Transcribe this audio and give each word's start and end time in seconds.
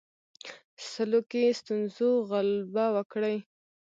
سلوکي 0.91 1.43
ستونزو 1.59 2.09
غلبه 2.29 2.85
وکړي. 2.95 3.35